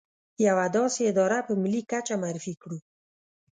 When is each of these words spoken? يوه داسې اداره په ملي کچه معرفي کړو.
يوه 0.45 0.65
داسې 0.77 1.01
اداره 1.11 1.39
په 1.47 1.53
ملي 1.61 1.81
کچه 1.91 2.13
معرفي 2.21 2.53
کړو. 2.61 2.77